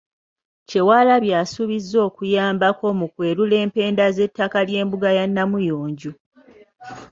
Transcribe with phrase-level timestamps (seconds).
[0.69, 6.11] Kyewalabye asuubizza okuyambako mu kwerula empenda z'ettaka ly'embuga ya Namuyonjo.